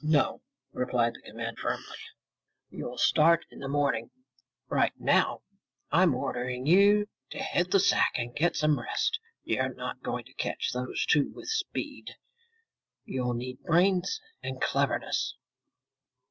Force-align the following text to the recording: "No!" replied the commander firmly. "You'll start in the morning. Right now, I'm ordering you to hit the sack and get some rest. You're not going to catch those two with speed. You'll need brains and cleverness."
"No!" 0.00 0.40
replied 0.72 1.12
the 1.12 1.30
commander 1.30 1.60
firmly. 1.60 1.98
"You'll 2.70 2.96
start 2.96 3.44
in 3.50 3.58
the 3.58 3.68
morning. 3.68 4.10
Right 4.70 4.94
now, 4.98 5.42
I'm 5.92 6.14
ordering 6.14 6.64
you 6.64 7.06
to 7.32 7.38
hit 7.42 7.70
the 7.70 7.78
sack 7.80 8.12
and 8.16 8.34
get 8.34 8.56
some 8.56 8.80
rest. 8.80 9.20
You're 9.42 9.74
not 9.74 10.00
going 10.00 10.24
to 10.24 10.32
catch 10.36 10.72
those 10.72 11.04
two 11.04 11.30
with 11.34 11.50
speed. 11.50 12.12
You'll 13.04 13.34
need 13.34 13.62
brains 13.62 14.22
and 14.42 14.58
cleverness." 14.58 15.36